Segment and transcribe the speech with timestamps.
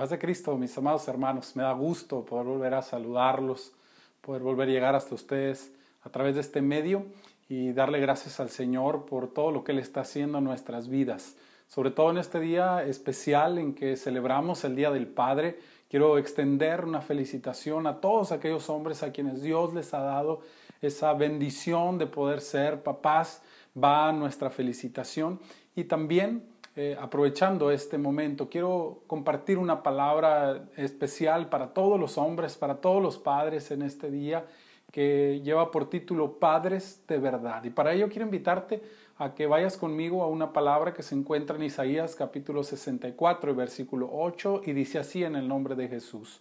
[0.00, 3.74] Paz de Cristo, mis amados hermanos, me da gusto poder volver a saludarlos,
[4.22, 7.04] poder volver a llegar hasta ustedes a través de este medio
[7.50, 11.36] y darle gracias al Señor por todo lo que Él está haciendo en nuestras vidas.
[11.68, 15.58] Sobre todo en este día especial en que celebramos el Día del Padre,
[15.90, 20.40] quiero extender una felicitación a todos aquellos hombres a quienes Dios les ha dado
[20.80, 23.42] esa bendición de poder ser papás.
[23.76, 25.40] Va nuestra felicitación
[25.76, 26.42] y también
[26.76, 33.02] eh, aprovechando este momento, quiero compartir una palabra especial para todos los hombres, para todos
[33.02, 34.46] los padres en este día,
[34.92, 37.64] que lleva por título Padres de verdad.
[37.64, 38.82] Y para ello quiero invitarte
[39.18, 44.08] a que vayas conmigo a una palabra que se encuentra en Isaías capítulo 64 versículo
[44.12, 46.40] 8 y dice así en el nombre de Jesús.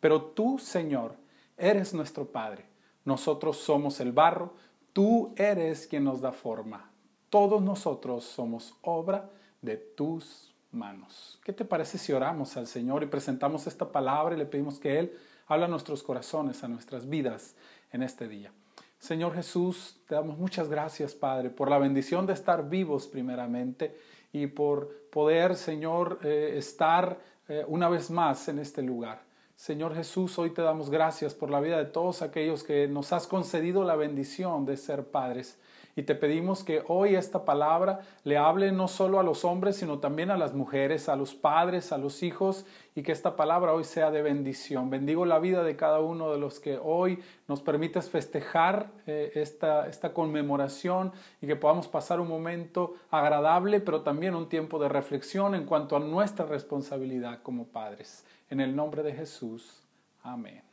[0.00, 1.14] Pero tú, Señor,
[1.56, 2.66] eres nuestro Padre.
[3.04, 4.54] Nosotros somos el barro,
[4.92, 6.90] tú eres quien nos da forma.
[7.30, 9.30] Todos nosotros somos obra
[9.62, 11.40] de tus manos.
[11.44, 14.98] ¿Qué te parece si oramos al Señor y presentamos esta palabra y le pedimos que
[14.98, 17.54] Él habla a nuestros corazones, a nuestras vidas
[17.92, 18.52] en este día?
[18.98, 23.96] Señor Jesús, te damos muchas gracias, Padre, por la bendición de estar vivos primeramente
[24.32, 27.18] y por poder, Señor, eh, estar
[27.48, 29.22] eh, una vez más en este lugar.
[29.54, 33.26] Señor Jesús, hoy te damos gracias por la vida de todos aquellos que nos has
[33.26, 35.58] concedido la bendición de ser padres
[35.98, 39.98] y te pedimos que hoy esta palabra le hable no solo a los hombres, sino
[39.98, 43.82] también a las mujeres, a los padres, a los hijos, y que esta palabra hoy
[43.82, 44.90] sea de bendición.
[44.90, 47.18] Bendigo la vida de cada uno de los que hoy
[47.48, 51.10] nos permites festejar eh, esta, esta conmemoración
[51.42, 55.96] y que podamos pasar un momento agradable, pero también un tiempo de reflexión en cuanto
[55.96, 58.24] a nuestra responsabilidad como padres.
[58.50, 59.82] En el nombre de Jesús.
[60.22, 60.67] Amén.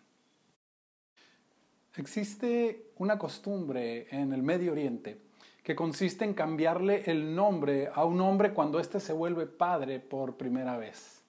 [1.98, 5.18] Existe una costumbre en el Medio Oriente
[5.64, 10.36] que consiste en cambiarle el nombre a un hombre cuando éste se vuelve padre por
[10.36, 11.24] primera vez.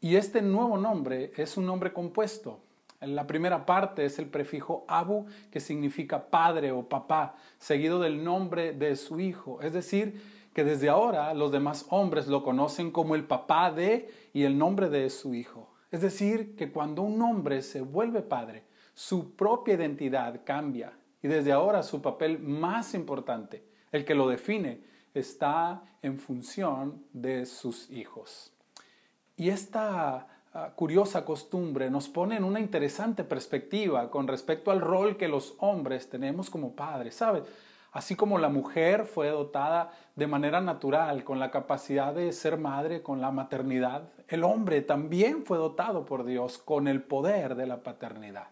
[0.00, 2.60] Y este nuevo nombre es un nombre compuesto.
[3.00, 8.72] La primera parte es el prefijo abu, que significa padre o papá, seguido del nombre
[8.72, 9.60] de su hijo.
[9.62, 10.22] Es decir,
[10.54, 14.88] que desde ahora los demás hombres lo conocen como el papá de y el nombre
[14.88, 15.74] de su hijo.
[15.90, 18.62] Es decir, que cuando un hombre se vuelve padre,
[18.94, 24.82] su propia identidad cambia y desde ahora su papel más importante, el que lo define,
[25.14, 28.52] está en función de sus hijos.
[29.36, 35.16] Y esta ah, curiosa costumbre nos pone en una interesante perspectiva con respecto al rol
[35.16, 37.44] que los hombres tenemos como padres, ¿sabes?
[37.92, 43.02] Así como la mujer fue dotada de manera natural con la capacidad de ser madre,
[43.02, 47.84] con la maternidad, el hombre también fue dotado por Dios con el poder de la
[47.84, 48.48] paternidad.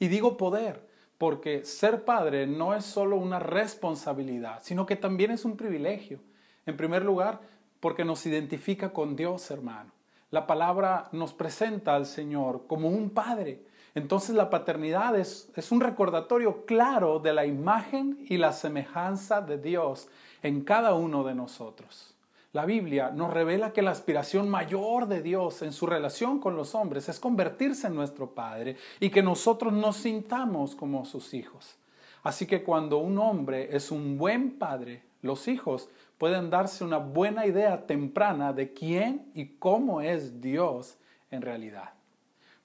[0.00, 0.84] Y digo poder,
[1.18, 6.18] porque ser padre no es solo una responsabilidad, sino que también es un privilegio.
[6.64, 7.40] En primer lugar,
[7.78, 9.92] porque nos identifica con Dios, hermano.
[10.30, 13.62] La palabra nos presenta al Señor como un padre.
[13.94, 19.58] Entonces la paternidad es, es, un recordatorio claro de la imagen y la semejanza de
[19.58, 20.08] Dios
[20.42, 22.14] en cada uno de nosotros.
[22.52, 26.74] La Biblia nos revela que la aspiración mayor de Dios en su relación con los
[26.74, 31.78] hombres es convertirse en nuestro Padre y que nosotros nos sintamos como sus hijos.
[32.24, 37.46] Así que cuando un hombre es un buen padre, los hijos pueden darse una buena
[37.46, 40.98] idea temprana de quién y cómo es Dios
[41.30, 41.90] en realidad.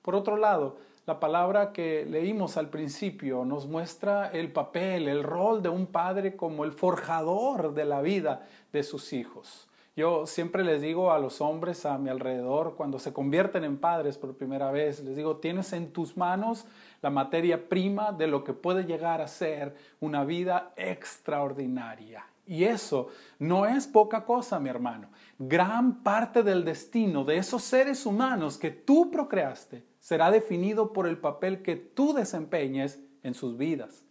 [0.01, 5.61] Por otro lado, la palabra que leímos al principio nos muestra el papel, el rol
[5.61, 9.67] de un padre como el forjador de la vida de sus hijos.
[9.95, 14.17] Yo siempre les digo a los hombres a mi alrededor, cuando se convierten en padres
[14.17, 16.65] por primera vez, les digo, tienes en tus manos
[17.01, 22.25] la materia prima de lo que puede llegar a ser una vida extraordinaria.
[22.45, 23.07] Y eso
[23.39, 25.07] no es poca cosa, mi hermano.
[25.39, 31.17] Gran parte del destino de esos seres humanos que tú procreaste será definido por el
[31.17, 34.03] papel que tú desempeñes en sus vidas.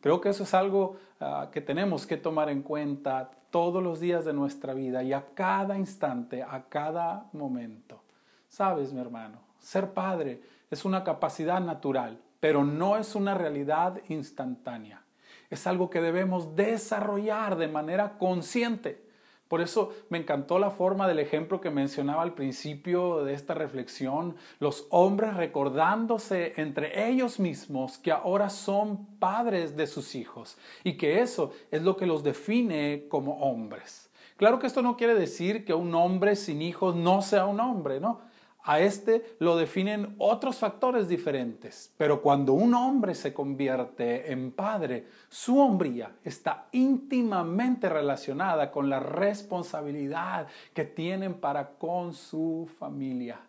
[0.00, 4.24] Creo que eso es algo ah, que tenemos que tomar en cuenta todos los días
[4.24, 8.02] de nuestra vida y a cada instante, a cada momento.
[8.48, 15.02] Sabes, mi hermano, ser padre es una capacidad natural, pero no es una realidad instantánea.
[15.50, 19.09] Es algo que debemos desarrollar de manera consciente
[19.50, 24.36] por eso me encantó la forma del ejemplo que mencionaba al principio de esta reflexión,
[24.60, 31.20] los hombres recordándose entre ellos mismos que ahora son padres de sus hijos y que
[31.20, 34.08] eso es lo que los define como hombres.
[34.36, 37.98] Claro que esto no quiere decir que un hombre sin hijos no sea un hombre,
[37.98, 38.20] ¿no?
[38.62, 45.06] A este lo definen otros factores diferentes, pero cuando un hombre se convierte en padre,
[45.28, 53.40] su hombría está íntimamente relacionada con la responsabilidad que tienen para con su familia.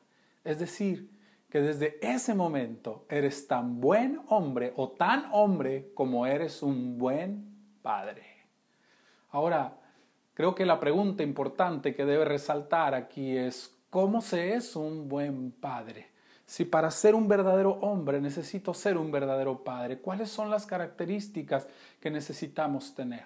[0.46, 1.10] Es decir,
[1.50, 7.46] que desde ese momento eres tan buen hombre o tan hombre como eres un buen
[7.82, 8.26] padre.
[9.32, 9.78] Ahora,
[10.34, 15.52] creo que la pregunta importante que debe resaltar aquí es, ¿cómo se es un buen
[15.52, 16.10] padre?
[16.48, 21.68] Si para ser un verdadero hombre necesito ser un verdadero padre, ¿cuáles son las características
[22.00, 23.26] que necesitamos tener?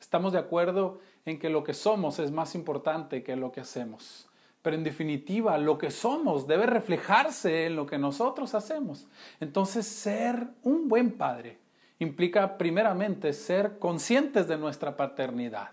[0.00, 4.28] Estamos de acuerdo en que lo que somos es más importante que lo que hacemos.
[4.62, 9.06] Pero en definitiva, lo que somos debe reflejarse en lo que nosotros hacemos.
[9.40, 11.58] Entonces, ser un buen padre
[11.98, 15.70] implica primeramente ser conscientes de nuestra paternidad.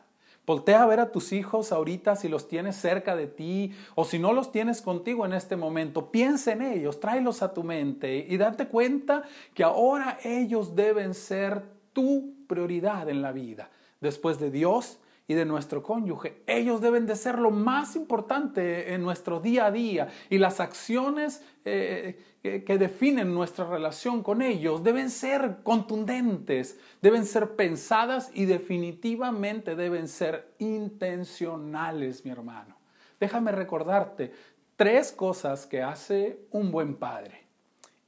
[0.50, 4.18] Voltea a ver a tus hijos ahorita si los tienes cerca de ti o si
[4.18, 6.10] no los tienes contigo en este momento.
[6.10, 9.22] Piensa en ellos, tráelos a tu mente y date cuenta
[9.54, 11.62] que ahora ellos deben ser
[11.94, 13.70] tu prioridad en la vida.
[14.02, 14.98] Después de Dios
[15.30, 16.42] y de nuestro cónyuge.
[16.48, 21.44] Ellos deben de ser lo más importante en nuestro día a día y las acciones
[21.64, 29.76] eh, que definen nuestra relación con ellos deben ser contundentes, deben ser pensadas y definitivamente
[29.76, 32.76] deben ser intencionales, mi hermano.
[33.20, 34.34] Déjame recordarte
[34.78, 37.44] tres cosas que hace un buen padre.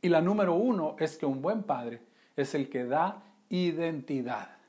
[0.02, 2.02] Y la número uno es que un buen padre
[2.36, 4.61] es el que da identidad.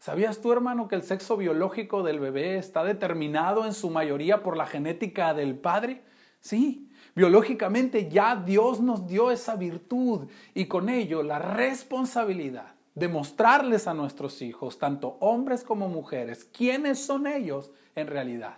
[0.00, 4.56] ¿Sabías tú, hermano, que el sexo biológico del bebé está determinado en su mayoría por
[4.56, 6.02] la genética del padre?
[6.40, 13.86] Sí, biológicamente ya Dios nos dio esa virtud y con ello la responsabilidad de mostrarles
[13.86, 18.56] a nuestros hijos, tanto hombres como mujeres, quiénes son ellos en realidad.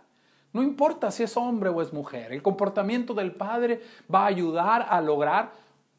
[0.53, 3.81] No importa si es hombre o es mujer, el comportamiento del padre
[4.15, 5.51] va a ayudar a lograr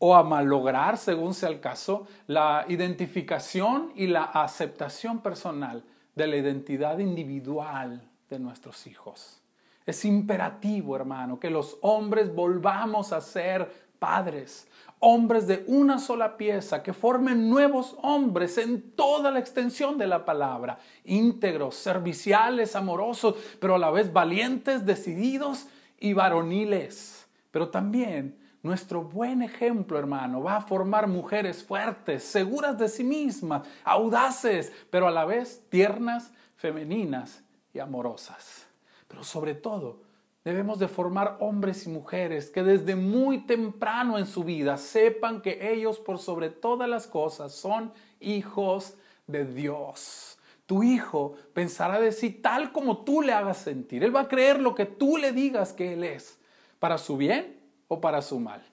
[0.06, 6.36] o a malograr, según sea el caso, la identificación y la aceptación personal de la
[6.36, 9.40] identidad individual de nuestros hijos.
[9.86, 14.68] Es imperativo, hermano, que los hombres volvamos a ser padres,
[15.00, 20.26] hombres de una sola pieza, que formen nuevos hombres en toda la extensión de la
[20.26, 25.68] palabra, íntegros, serviciales, amorosos, pero a la vez valientes, decididos
[25.98, 32.88] y varoniles, pero también nuestro buen ejemplo, hermano, va a formar mujeres fuertes, seguras de
[32.88, 37.44] sí mismas, audaces, pero a la vez tiernas, femeninas
[37.74, 38.66] y amorosas.
[39.10, 40.00] Pero sobre todo,
[40.46, 45.74] debemos de formar hombres y mujeres que desde muy temprano en su vida sepan que
[45.74, 48.96] ellos por sobre todas las cosas son hijos
[49.28, 50.38] de Dios.
[50.66, 54.06] Tu hijo pensará de sí tal como tú le hagas sentir.
[54.06, 56.40] Él va a creer lo que tú le digas que Él es,
[56.80, 57.63] para su bien
[58.02, 58.64] para su mal.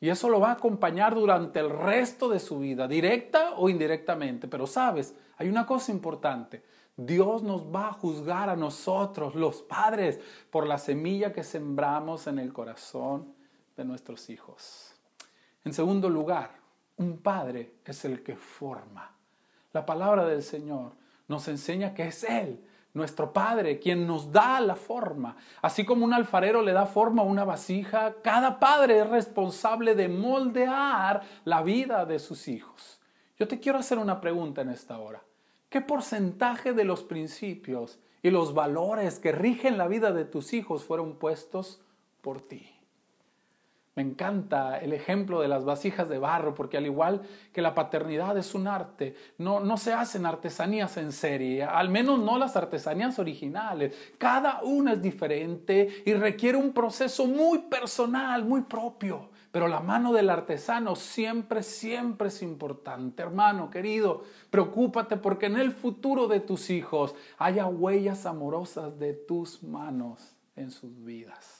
[0.00, 4.48] Y eso lo va a acompañar durante el resto de su vida, directa o indirectamente.
[4.48, 6.62] Pero sabes, hay una cosa importante.
[6.96, 10.18] Dios nos va a juzgar a nosotros, los padres,
[10.50, 13.34] por la semilla que sembramos en el corazón
[13.76, 14.94] de nuestros hijos.
[15.64, 16.50] En segundo lugar,
[16.96, 19.14] un padre es el que forma.
[19.72, 20.92] La palabra del Señor
[21.28, 22.64] nos enseña que es Él
[22.94, 25.36] nuestro Padre, quien nos da la forma.
[25.62, 30.08] Así como un alfarero le da forma a una vasija, cada padre es responsable de
[30.08, 33.00] moldear la vida de sus hijos.
[33.38, 35.22] Yo te quiero hacer una pregunta en esta hora.
[35.68, 40.84] ¿Qué porcentaje de los principios y los valores que rigen la vida de tus hijos
[40.84, 41.80] fueron puestos
[42.20, 42.79] por ti?
[43.96, 48.38] Me encanta el ejemplo de las vasijas de barro, porque al igual que la paternidad
[48.38, 53.18] es un arte, no, no se hacen artesanías en serie, al menos no las artesanías
[53.18, 53.94] originales.
[54.16, 59.30] Cada una es diferente y requiere un proceso muy personal, muy propio.
[59.50, 63.22] Pero la mano del artesano siempre, siempre es importante.
[63.22, 69.64] Hermano querido, preocúpate porque en el futuro de tus hijos haya huellas amorosas de tus
[69.64, 71.59] manos en sus vidas.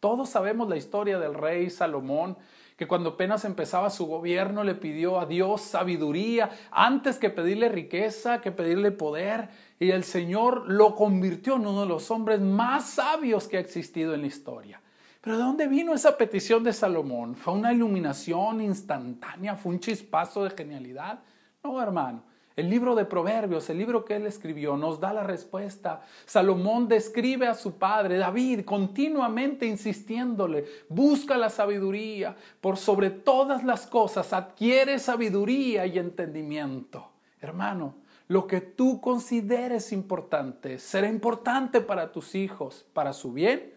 [0.00, 2.38] Todos sabemos la historia del rey Salomón,
[2.78, 8.40] que cuando apenas empezaba su gobierno le pidió a Dios sabiduría antes que pedirle riqueza,
[8.40, 13.46] que pedirle poder, y el Señor lo convirtió en uno de los hombres más sabios
[13.46, 14.80] que ha existido en la historia.
[15.20, 17.36] Pero ¿de dónde vino esa petición de Salomón?
[17.36, 19.56] ¿Fue una iluminación instantánea?
[19.56, 21.20] ¿Fue un chispazo de genialidad?
[21.62, 22.29] No, hermano.
[22.60, 26.02] El libro de Proverbios, el libro que él escribió, nos da la respuesta.
[26.26, 33.86] Salomón describe a su padre, David, continuamente insistiéndole, busca la sabiduría, por sobre todas las
[33.86, 37.08] cosas, adquiere sabiduría y entendimiento.
[37.40, 37.94] Hermano,
[38.28, 43.72] lo que tú consideres importante será importante para tus hijos, para su bien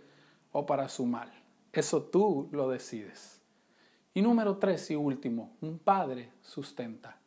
[0.51, 1.31] o para su mal.
[1.71, 3.41] Eso tú lo decides.
[4.13, 7.22] Y número tres y último, un padre sustenta.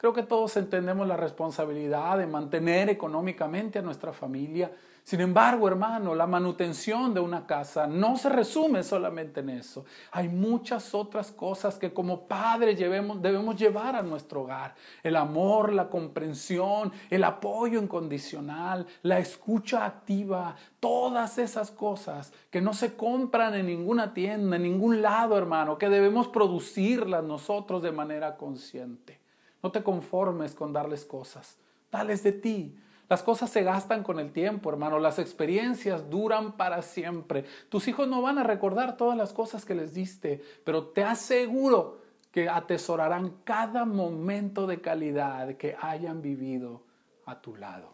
[0.00, 4.72] Creo que todos entendemos la responsabilidad de mantener económicamente a nuestra familia.
[5.04, 9.84] Sin embargo, hermano, la manutención de una casa no se resume solamente en eso.
[10.12, 14.74] Hay muchas otras cosas que como padres debemos llevar a nuestro hogar.
[15.02, 22.72] El amor, la comprensión, el apoyo incondicional, la escucha activa, todas esas cosas que no
[22.72, 28.38] se compran en ninguna tienda, en ningún lado, hermano, que debemos producirlas nosotros de manera
[28.38, 29.20] consciente.
[29.62, 31.56] No te conformes con darles cosas,
[31.90, 32.78] dales de ti.
[33.08, 34.98] Las cosas se gastan con el tiempo, hermano.
[34.98, 37.44] Las experiencias duran para siempre.
[37.68, 41.98] Tus hijos no van a recordar todas las cosas que les diste, pero te aseguro
[42.30, 46.82] que atesorarán cada momento de calidad que hayan vivido
[47.26, 47.92] a tu lado.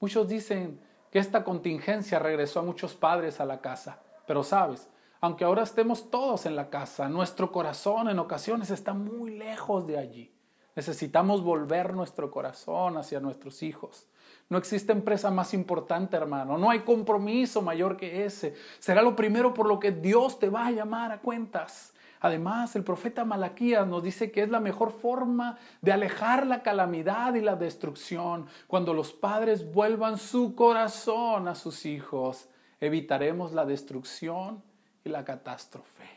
[0.00, 4.88] Muchos dicen que esta contingencia regresó a muchos padres a la casa, pero sabes,
[5.20, 9.98] aunque ahora estemos todos en la casa, nuestro corazón en ocasiones está muy lejos de
[9.98, 10.32] allí.
[10.74, 14.06] Necesitamos volver nuestro corazón hacia nuestros hijos.
[14.48, 16.58] No existe empresa más importante, hermano.
[16.58, 18.54] No hay compromiso mayor que ese.
[18.78, 21.92] Será lo primero por lo que Dios te va a llamar a cuentas.
[22.20, 27.34] Además, el profeta Malaquías nos dice que es la mejor forma de alejar la calamidad
[27.34, 28.46] y la destrucción.
[28.68, 32.48] Cuando los padres vuelvan su corazón a sus hijos,
[32.80, 34.62] evitaremos la destrucción
[35.04, 36.08] y la catástrofe.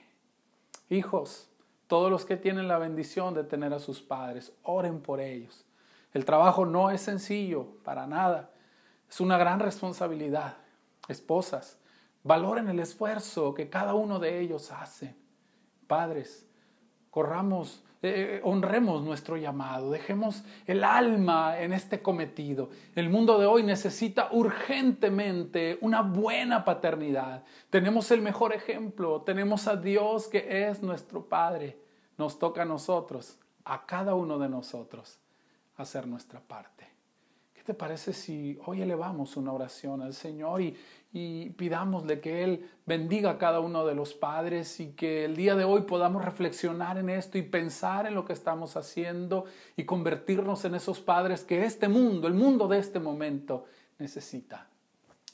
[0.90, 1.50] Hijos,
[1.88, 5.66] todos los que tienen la bendición de tener a sus padres, oren por ellos.
[6.14, 8.52] El trabajo no es sencillo, para nada.
[9.10, 10.58] Es una gran responsabilidad.
[11.08, 11.78] Esposas,
[12.24, 15.16] valoren el esfuerzo que cada uno de ellos hace.
[15.88, 16.48] Padres,
[17.12, 22.70] corramos eh, honremos nuestro llamado, dejemos el alma en este cometido.
[22.96, 27.44] El mundo de hoy necesita urgentemente una buena paternidad.
[27.70, 31.78] Tenemos el mejor ejemplo, tenemos a Dios que es nuestro Padre.
[32.18, 35.20] Nos toca a nosotros, a cada uno de nosotros,
[35.78, 36.95] hacer nuestra parte
[37.66, 40.78] te parece si hoy elevamos una oración al Señor y,
[41.12, 45.56] y pidámosle que Él bendiga a cada uno de los padres y que el día
[45.56, 49.46] de hoy podamos reflexionar en esto y pensar en lo que estamos haciendo
[49.76, 53.66] y convertirnos en esos padres que este mundo, el mundo de este momento,
[53.98, 54.68] necesita.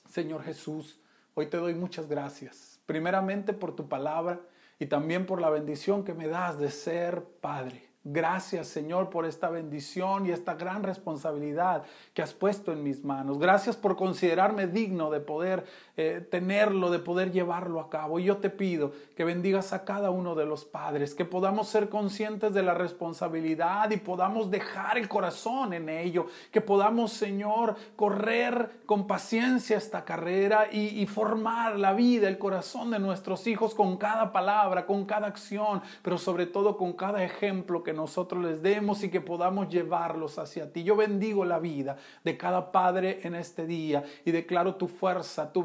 [0.09, 1.01] Señor Jesús,
[1.33, 4.39] hoy te doy muchas gracias, primeramente por tu palabra
[4.79, 7.90] y también por la bendición que me das de ser padre.
[8.03, 11.83] Gracias Señor por esta bendición y esta gran responsabilidad
[12.15, 13.37] que has puesto en mis manos.
[13.37, 15.65] Gracias por considerarme digno de poder
[16.03, 18.17] eh, tenerlo, de poder llevarlo a cabo.
[18.17, 21.89] Y yo te pido que bendigas a cada uno de los padres, que podamos ser
[21.89, 28.81] conscientes de la responsabilidad y podamos dejar el corazón en ello, que podamos Señor correr
[28.87, 33.97] con paciencia esta carrera y, y formar la vida, el corazón de nuestros hijos con
[33.97, 39.03] cada palabra, con cada acción, pero sobre todo con cada ejemplo que nosotros les demos
[39.03, 40.83] y que podamos llevarlos hacia ti.
[40.83, 45.63] Yo bendigo la vida de cada padre en este día y declaro tu fuerza, tu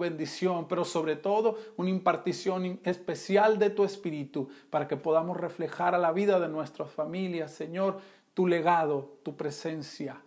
[0.68, 6.12] pero sobre todo una impartición especial de tu espíritu para que podamos reflejar a la
[6.12, 7.98] vida de nuestras familias, Señor,
[8.34, 10.20] tu legado, tu presencia,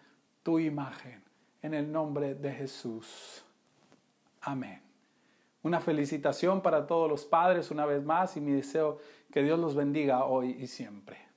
[0.43, 1.23] tu imagen.
[1.61, 3.43] En el nombre de Jesús.
[4.41, 4.81] Amén.
[5.61, 8.97] Una felicitación para todos los padres una vez más y mi deseo
[9.31, 11.28] que Dios los bendiga hoy y siempre.